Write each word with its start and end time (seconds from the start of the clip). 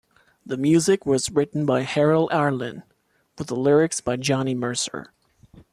The 0.43 0.57
music 0.57 1.05
was 1.05 1.29
written 1.29 1.63
by 1.63 1.83
Harold 1.83 2.31
Arlen, 2.31 2.81
with 3.37 3.49
the 3.49 3.55
lyrics 3.55 4.01
by 4.01 4.15
Johnny 4.15 4.55
Mercer. 4.55 5.13